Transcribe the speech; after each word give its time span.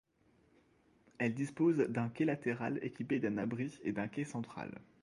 Elle 1.19 1.35
dispose 1.35 1.77
d'un 1.77 2.09
quai 2.09 2.25
latéral 2.25 2.79
équipé 2.81 3.19
d'un 3.19 3.37
abri 3.37 3.77
et 3.83 3.91
d'un 3.91 4.07
quai 4.07 4.23
central. 4.23 4.81